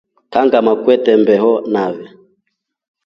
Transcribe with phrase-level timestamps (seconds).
[0.31, 2.03] Kangama kwete mbeho nai.